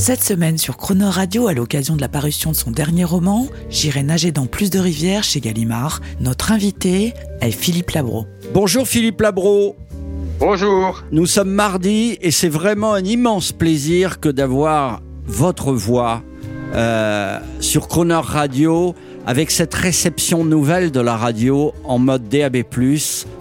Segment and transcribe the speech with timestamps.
[0.00, 4.02] Cette semaine sur Croner Radio, à l'occasion de la parution de son dernier roman, J'irai
[4.02, 8.24] nager dans plus de rivières chez Gallimard, notre invité est Philippe Labro.
[8.54, 9.76] Bonjour Philippe Labro.
[10.38, 11.02] Bonjour.
[11.12, 16.22] Nous sommes mardi et c'est vraiment un immense plaisir que d'avoir votre voix
[16.74, 18.94] euh, sur Croner Radio
[19.26, 22.62] avec cette réception nouvelle de la radio en mode DAB+.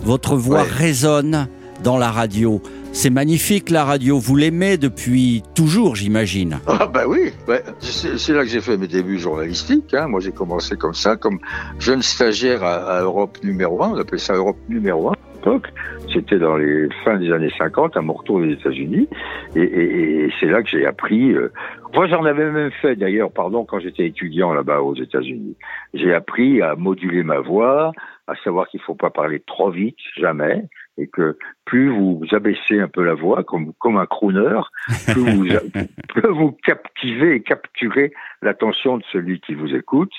[0.03, 0.67] Votre voix Ouais.
[0.69, 1.47] résonne
[1.85, 2.61] dans la radio.
[2.91, 4.17] C'est magnifique la radio.
[4.17, 6.59] Vous l'aimez depuis toujours, j'imagine.
[6.67, 7.31] Ah bah oui,
[7.79, 9.93] c'est là que j'ai fait mes débuts journalistiques.
[9.93, 10.07] Hein.
[10.07, 11.39] Moi j'ai commencé comme ça, comme
[11.79, 15.67] jeune stagiaire à, Europe numéro 1, on appelait ça Europe numéro 1 à l'époque.
[16.11, 19.07] C'était dans les fins des années 50, à mon retour des États-Unis.
[19.55, 21.31] Et, c'est là que j'ai appris...
[21.33, 21.51] euh,
[21.93, 25.55] Moi j'en avais même fait d'ailleurs, pardon, quand j'étais étudiant là-bas aux États-Unis.
[25.93, 27.91] J'ai appris à moduler ma voix,
[28.27, 30.65] à savoir qu'il faut pas parler trop vite, jamais,
[30.99, 34.59] et que plus vous abaissez un peu la voix, comme, comme un crooner,
[35.07, 35.45] plus vous,
[36.09, 40.13] plus vous captivez et capturez l'attention de celui qui vous écoute.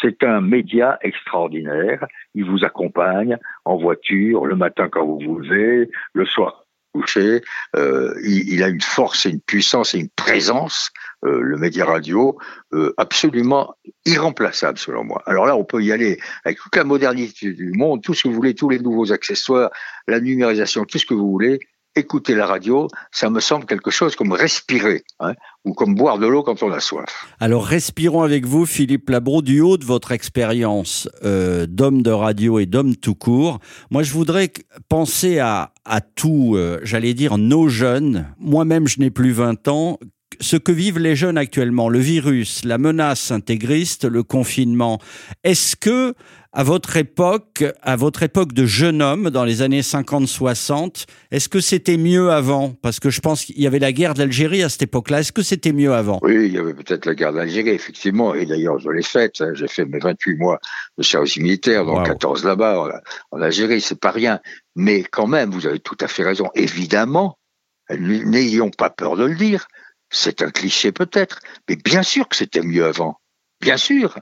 [0.00, 2.06] C'est un média extraordinaire.
[2.34, 7.42] Il vous accompagne en voiture, le matin quand vous vous levez, le soir couché.
[7.76, 10.90] Euh, il, il a une force et une puissance et une présence,
[11.24, 12.38] euh, le média radio,
[12.72, 15.22] euh, absolument irremplaçable selon moi.
[15.26, 18.28] Alors là, on peut y aller avec toute la modernité du monde, tout ce que
[18.28, 19.70] vous voulez, tous les nouveaux accessoires,
[20.06, 21.60] la numérisation, tout ce que vous voulez.
[21.98, 25.32] Écouter la radio, ça me semble quelque chose comme respirer, hein,
[25.64, 27.26] ou comme boire de l'eau quand on a soif.
[27.40, 32.60] Alors respirons avec vous, Philippe Labro, du haut de votre expérience euh, d'homme de radio
[32.60, 33.58] et d'homme tout court.
[33.90, 34.52] Moi, je voudrais
[34.88, 38.32] penser à, à tout, euh, j'allais dire, nos jeunes.
[38.38, 39.98] Moi-même, je n'ai plus 20 ans.
[40.40, 45.00] Ce que vivent les jeunes actuellement, le virus, la menace intégriste, le confinement.
[45.44, 46.14] Est-ce que,
[46.52, 51.60] à votre époque, à votre époque de jeune homme, dans les années 50-60, est-ce que
[51.60, 52.72] c'était mieux avant?
[52.82, 55.20] Parce que je pense qu'il y avait la guerre d'Algérie à cette époque-là.
[55.20, 56.20] Est-ce que c'était mieux avant?
[56.22, 59.40] Oui, il y avait peut-être la guerre d'Algérie, effectivement, et d'ailleurs je l'ai faite.
[59.40, 59.50] hein.
[59.54, 60.58] J'ai fait mes 28 mois
[60.96, 62.04] de service militaire, dont Wow.
[62.04, 64.40] 14 là-bas en, en Algérie, c'est pas rien.
[64.76, 66.46] Mais quand même, vous avez tout à fait raison.
[66.54, 67.38] Évidemment,
[67.90, 69.66] n'ayons pas peur de le dire.
[70.10, 73.20] C'est un cliché peut-être, mais bien sûr que c'était mieux avant.
[73.60, 74.18] Bien sûr.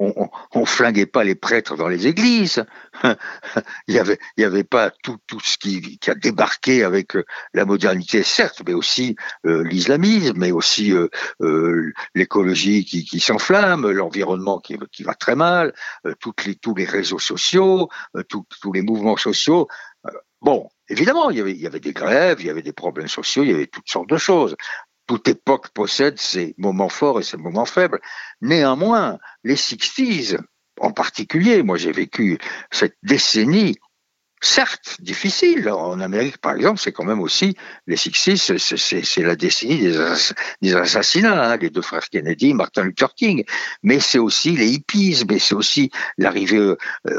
[0.00, 2.64] On, on, flinguait pas les prêtres dans les églises.
[3.88, 3.94] il
[4.36, 8.74] y avait, pas tout, tout ce qui, a débarqué avec euh, la modernité, certes, mais
[8.74, 15.74] aussi euh, l'islamisme, mais aussi euh, l'écologie qui, s'enflamme, l'environnement qui, va très mal,
[16.20, 17.88] tous les réseaux sociaux,
[18.28, 19.66] tous les mouvements sociaux.
[20.40, 23.54] Bon, évidemment, il y avait des grèves, il y avait des problèmes sociaux, il y
[23.54, 24.54] avait toutes sortes de choses.
[25.08, 27.98] Toute époque possède ses moments forts et ses moments faibles.
[28.42, 30.38] Néanmoins, les 60s,
[30.80, 32.38] en particulier, moi j'ai vécu
[32.70, 33.76] cette décennie
[34.40, 35.68] certes difficile.
[35.70, 37.56] En Amérique, par exemple, c'est quand même aussi
[37.86, 42.84] les 60s, c'est- la décennie des, ass- des assassinats, hein, les deux frères Kennedy, Martin
[42.84, 43.44] Luther King.
[43.82, 46.76] Mais c'est aussi les hippies, mais c'est aussi l'arrivée euh,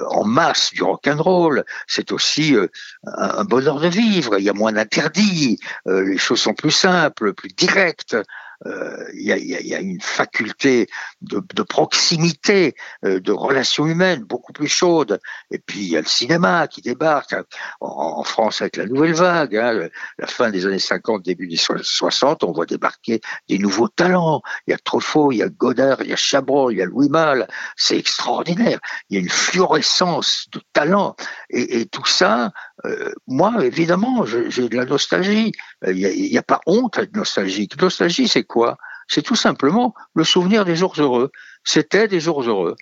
[0.10, 1.64] en masse du rock and roll.
[1.88, 2.68] C'est aussi euh,
[3.06, 4.38] un, un bonheur de vivre.
[4.38, 8.16] Il y a moins d'interdits, euh, les choses sont plus simples, plus directes.
[8.66, 10.88] Euh, Il y, a, une faculté
[11.22, 12.76] de, proximité,
[13.06, 15.20] euh, de relations humaines beaucoup plus chaude.
[15.52, 17.46] Et puis il y a le cinéma qui débarque hein,
[17.80, 19.56] en, France avec la nouvelle vague.
[19.56, 23.88] Hein, la fin des années 50, début des so- 60, on voit débarquer des nouveaux
[23.88, 24.42] talents.
[24.68, 26.86] Il y a Truffaut, il y a Godard, il y a Chabrol, il y a
[26.86, 27.48] Louis Malle.
[27.78, 28.80] C'est extraordinaire.
[29.10, 31.16] Il y a une fluorescence de talent.
[31.50, 32.52] Et, et tout ça,
[32.86, 35.52] euh, moi, évidemment, j'ai de la nostalgie.
[35.86, 37.80] Euh, Il n'y a, pas honte à être nostalgique.
[37.82, 38.78] Nostalgie, c'est quoi?
[39.08, 41.32] C'est tout simplement le souvenir des jours heureux.
[41.64, 42.76] C'était des jours heureux.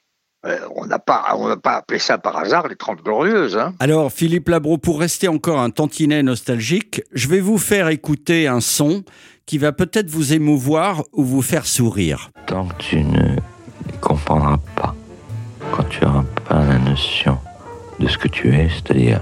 [0.46, 3.58] Euh, on n'a pas, on n'a pas appelé ça par hasard les 30 glorieuses.
[3.58, 3.74] Hein.
[3.80, 8.62] Alors, Philippe Labro, pour rester encore un tantinet nostalgique, je vais vous faire écouter un
[8.62, 9.04] son
[9.46, 12.30] qui va peut-être vous émouvoir ou vous faire sourire.
[12.46, 13.36] tant que tu ne
[14.00, 14.96] comprendras pas,
[15.72, 17.40] quand tu n'auras pas la notion
[18.00, 19.22] de ce que tu es, c'est-à-dire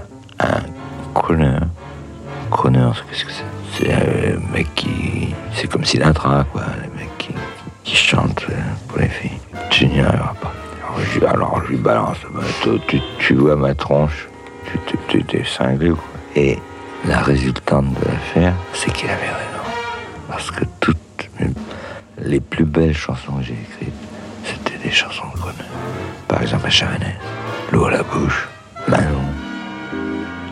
[5.96, 7.30] Sinatra, quoi, le mec qui,
[7.84, 8.54] qui chante euh,
[8.86, 9.38] pour les filles.
[9.70, 10.52] Tu n'y arriveras pas.
[11.26, 12.42] Alors je, lui balance, bah,
[12.86, 14.28] tu, tu vois ma tronche,
[15.08, 16.04] tu t'es cinglé, quoi.
[16.34, 16.58] Et
[17.06, 19.64] la résultante de l'affaire, c'est qu'il avait raison.
[20.28, 20.98] Parce que toutes
[22.20, 23.94] les plus belles chansons que j'ai écrites,
[24.44, 25.56] c'était des chansons de Croner.
[26.28, 27.14] Par exemple, à Chavanès,
[27.72, 28.48] l'eau à la bouche,
[28.86, 29.24] Manon,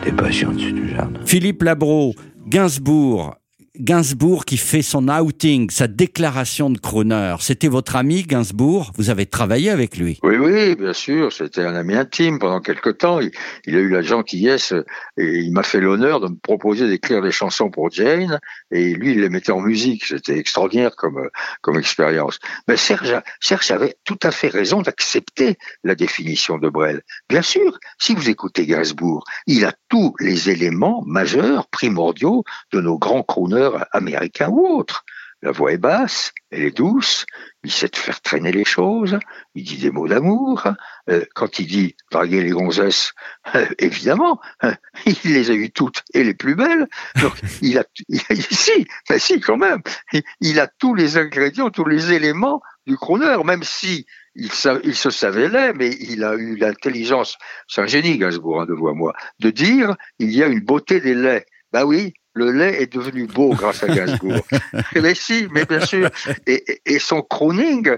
[0.03, 1.19] des passions dessus du jardin.
[1.23, 2.15] Philippe Labro,
[2.47, 3.35] Gainsbourg.
[3.79, 7.35] Gainsbourg qui fait son outing, sa déclaration de crooner.
[7.39, 8.91] C'était votre ami Gainsbourg?
[8.97, 10.19] Vous avez travaillé avec lui?
[10.23, 11.31] Oui, oui, bien sûr.
[11.31, 13.19] C'était un ami intime pendant quelque temps.
[13.19, 14.73] Il, a eu la gentillesse
[15.17, 18.39] et il m'a fait l'honneur de me proposer d'écrire des chansons pour Jane.
[18.71, 20.05] Et lui, il les mettait en musique.
[20.05, 21.29] C'était extraordinaire comme,
[21.61, 22.39] comme expérience.
[22.67, 27.01] Mais Serge, Serge avait tout à fait raison d'accepter la définition de Brel.
[27.29, 32.97] Bien sûr, si vous écoutez Gainsbourg, il a tous les éléments majeurs, primordiaux de nos
[32.97, 35.03] grands crooners américains ou autres.
[35.41, 37.25] La voix est basse, elle est douce,
[37.63, 39.19] il sait te faire traîner les choses,
[39.53, 40.63] il dit des mots d'amour.
[41.09, 43.11] Euh, quand il dit draguer les gonzesses,
[43.53, 44.73] euh, évidemment, euh,
[45.05, 46.87] il les a eues toutes et les plus belles.
[47.21, 49.81] Donc il a, il a- si, mais si quand même,
[50.13, 55.09] il, il a tous les ingrédients, tous les éléments du crooner, même si il, se
[55.11, 57.37] savait laid, mais il a eu l'intelligence,
[57.67, 60.99] c'est un génie Gainsbourg hein, de à moi, de dire il y a une beauté
[61.01, 61.45] des laits.
[61.71, 64.45] Bah oui, le lait est devenu beau grâce à Gainsbourg.
[64.95, 66.09] mais si, mais bien sûr.
[66.45, 67.95] Et, son crooning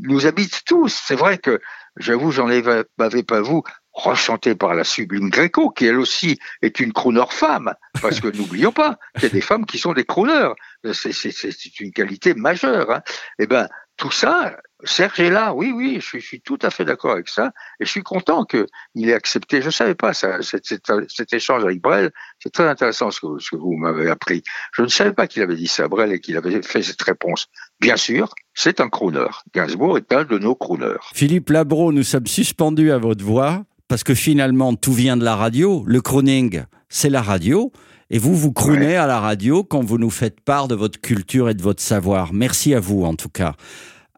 [0.00, 1.02] nous habite tous.
[1.06, 1.60] C'est vrai que,
[1.98, 2.62] j'avoue, j'en ai
[2.96, 3.62] m'avais pas vous,
[3.92, 7.74] rechanté par la sublime Gréco, qui elle aussi est une crooner femme.
[8.00, 10.54] Parce que n'oublions pas qu'il y a des femmes qui sont des crooners.
[10.92, 12.90] C'est une qualité majeure.
[12.90, 13.02] Hein.
[13.38, 15.54] Eh ben, tout ça, Serge est là.
[15.54, 17.52] Oui, oui, je suis, tout à fait d'accord avec ça.
[17.80, 19.62] Et je suis content qu'il ait accepté.
[19.62, 22.10] Je savais pas cet, échange avec Brel.
[22.42, 24.42] C'est très intéressant ce que, ce que vous m'avez appris.
[24.72, 27.02] Je ne savais pas qu'il avait dit ça à Brel et qu'il avait fait cette
[27.02, 27.48] réponse.
[27.80, 29.26] Bien sûr, c'est un crooner.
[29.54, 31.00] Gainsbourg est un de nos crooners.
[31.14, 35.36] Philippe Labro, nous sommes suspendus à votre voix parce que finalement tout vient de la
[35.36, 35.84] radio.
[35.86, 37.72] Le crooning, c'est la radio.
[38.10, 41.48] Et vous, vous croonez à la radio quand vous nous faites part de votre culture
[41.48, 42.32] et de votre savoir.
[42.32, 43.54] Merci à vous, en tout cas.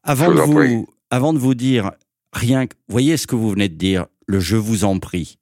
[0.03, 1.93] Avant de vous, avant de vous dire
[2.33, 5.39] rien, que- voyez ce que vous venez de dire, le je vous en prie.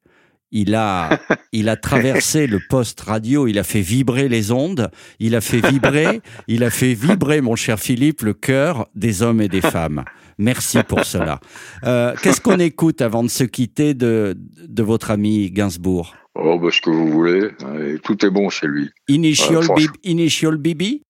[0.53, 1.19] Il a,
[1.53, 5.67] il a traversé le poste radio, il a fait vibrer les ondes, il a fait
[5.69, 10.05] vibrer, il a fait vibrer, mon cher Philippe, le cœur des hommes et des femmes.
[10.39, 11.41] Merci pour cela.
[11.85, 14.37] Euh, Qu'est-ce qu'on écoute avant de se quitter de,
[14.67, 16.15] de votre ami Gainsbourg?
[16.35, 17.51] Oh, bah, ce que vous voulez.
[17.87, 18.91] Et tout est bon chez lui.
[19.09, 19.75] Initial, Euh, franchement.
[19.77, 21.03] Bib- Initial Bibi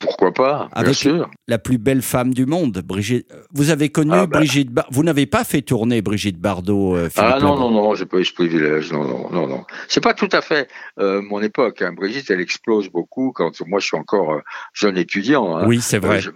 [0.00, 1.30] Pourquoi pas Bien sûr.
[1.46, 3.30] la plus belle femme du monde, Brigitte.
[3.52, 4.38] Vous avez connu Ah, bah.
[4.38, 7.94] Brigitte Bar- Vous n'avez pas fait tourner Brigitte Bardot, euh, Philippe Ah non, non, non,
[7.94, 8.90] j'ai pas eu ce privilège.
[8.92, 9.64] Non, non, non, non.
[9.88, 10.68] C'est pas tout à fait
[10.98, 11.82] euh, mon époque.
[11.82, 11.92] Hein.
[11.92, 14.40] Brigitte, elle explose beaucoup quand moi je suis encore
[14.72, 15.54] jeune étudiant.
[15.58, 15.66] Hein.
[15.66, 16.16] Oui, c'est vrai.
[16.16, 16.30] Euh, je-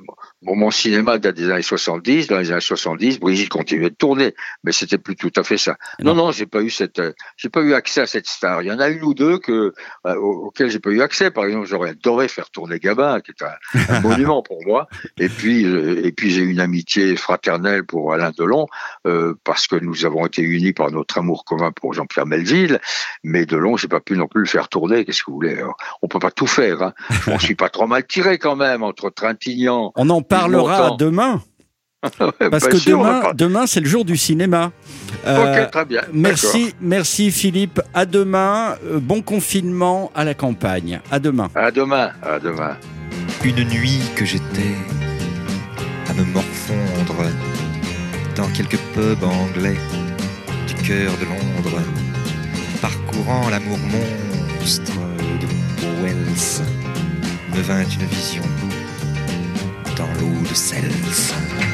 [0.45, 2.29] bon, mon cinéma date des années 70.
[2.29, 5.77] Dans les années 70, Brigitte continuait de tourner, mais c'était plus tout à fait ça.
[6.03, 8.63] Non, non, j'ai pas eu cette, euh, j'ai pas eu accès à cette star.
[8.63, 9.73] Il y en a une ou deux que
[10.07, 11.31] euh, au- auxquelles j'ai pas eu accès.
[11.31, 14.89] Par exemple, j'aurais adoré faire tourner Gabin, qui est un, un monument pour moi.
[15.19, 18.67] Et puis, euh, et puis j'ai une amitié fraternelle pour Alain Delon
[19.07, 22.81] euh, parce que nous avons été unis par notre amour commun pour Jean-Pierre Melville.
[23.23, 25.05] Mais Delon, j'ai pas pu non plus le faire tourner.
[25.05, 25.55] Qu'est-ce que vous voulez?
[25.59, 26.83] Alors, On peut pas tout faire.
[26.83, 26.93] Hein.
[27.39, 29.93] Je suis pas trop mal tiré quand même entre Trintignant.
[29.97, 31.43] On en parlera demain,
[32.03, 34.73] parce Bien que sûr, demain, c'est le jour du cinéma.
[35.27, 36.03] Euh, Ok, très bien.
[36.13, 37.81] Merci, merci Philippe.
[37.95, 38.77] À demain.
[38.85, 41.01] Euh, Bon confinement à la campagne.
[41.11, 41.49] À demain.
[41.55, 42.11] À demain.
[42.23, 42.77] À demain.
[43.43, 44.75] Une nuit que j'étais
[46.11, 47.25] à me morfondre
[48.37, 49.77] dans quelques pubs anglais
[50.67, 51.81] du cœur de Londres,
[52.83, 54.93] parcourant l'amour monstre
[55.41, 55.47] de
[56.03, 56.63] Wells,
[57.55, 58.43] me vint une vision
[59.97, 61.74] dans l'eau de Cels.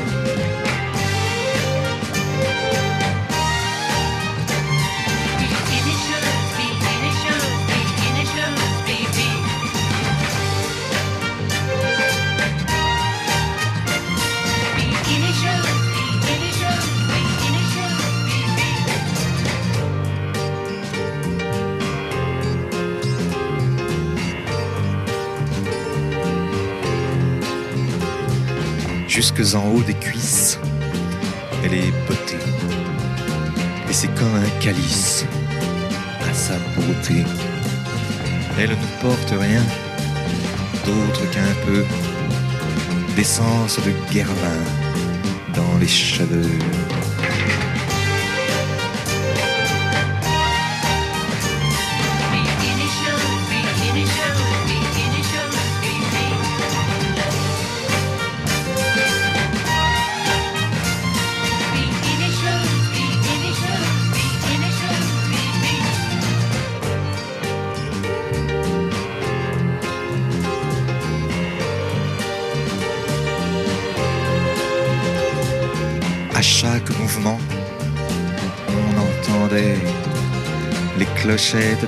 [29.11, 30.57] Jusque en haut des cuisses.
[31.65, 32.37] Elle est beauté.
[33.89, 35.25] Et c'est comme un calice
[36.29, 37.25] à sa beauté.
[38.57, 39.63] Elle ne porte rien
[40.85, 41.83] d'autre qu'un peu
[43.17, 44.61] d'essence de guervin
[45.55, 46.57] dans les cheveux.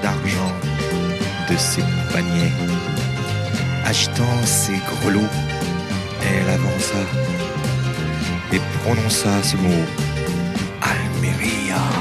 [0.02, 0.54] D'argent
[1.50, 1.82] de ses
[2.14, 2.54] paniers.
[3.84, 5.34] Agitant ses grelots,
[6.22, 7.04] elle avança
[8.54, 9.86] et prononça ce mot
[10.82, 11.93] Almeria.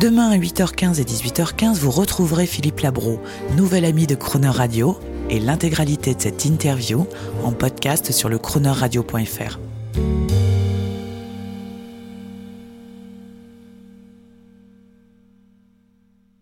[0.00, 3.18] Demain à 8h15 et 18h15, vous retrouverez Philippe Labro,
[3.56, 4.96] nouvel ami de Croner Radio,
[5.28, 7.04] et l'intégralité de cette interview
[7.42, 9.58] en podcast sur le chroneurradio.fr.